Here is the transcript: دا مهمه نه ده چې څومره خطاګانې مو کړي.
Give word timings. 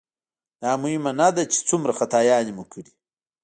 دا 0.61 0.71
مهمه 0.83 1.11
نه 1.21 1.27
ده 1.35 1.43
چې 1.53 1.59
څومره 1.69 1.91
خطاګانې 1.99 2.51
مو 2.57 2.63
کړي. 2.71 2.91